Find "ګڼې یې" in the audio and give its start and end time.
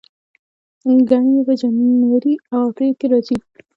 1.09-1.41